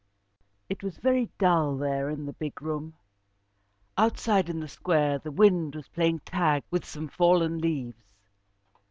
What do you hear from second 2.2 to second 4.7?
the big room. Outside in the